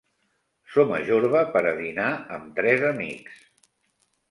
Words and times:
Som 0.75 0.93
a 0.95 1.01
Jorba 1.09 1.43
per 1.57 1.63
a 1.73 1.75
dinar 1.83 2.09
amb 2.39 2.51
tres 2.63 2.89
amics. 2.91 3.39